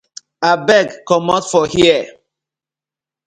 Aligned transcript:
Abeg 0.51 0.87
comot 1.07 1.43
for 1.51 1.65
here. 1.73 2.03